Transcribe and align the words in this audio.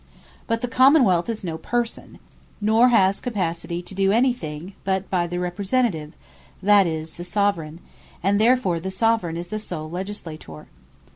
But 0.47 0.61
the 0.61 0.67
Common 0.67 1.03
wealth 1.03 1.29
is 1.29 1.43
no 1.43 1.59
Person, 1.59 2.17
nor 2.59 2.87
has 2.87 3.21
capacity 3.21 3.83
to 3.83 3.93
doe 3.93 4.09
any 4.09 4.33
thing, 4.33 4.73
but 4.83 5.07
by 5.11 5.27
the 5.27 5.37
Representative, 5.39 6.13
(that 6.59 6.87
is, 6.87 7.17
the 7.17 7.23
Soveraign;) 7.23 7.79
and 8.23 8.39
therefore 8.39 8.79
the 8.79 8.89
Soveraign 8.89 9.37
is 9.37 9.49
the 9.49 9.59
sole 9.59 9.91
Legislator. 9.91 10.65